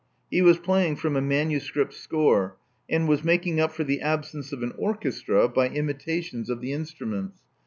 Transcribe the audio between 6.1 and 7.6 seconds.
tions of the instruments.